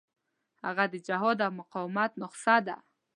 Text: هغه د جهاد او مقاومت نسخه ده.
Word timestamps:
هغه 0.65 0.83
د 0.93 0.95
جهاد 1.07 1.37
او 1.45 1.51
مقاومت 1.59 2.11
نسخه 2.21 2.57
ده. 2.67 2.75